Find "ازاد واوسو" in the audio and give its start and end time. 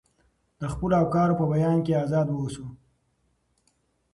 2.03-2.65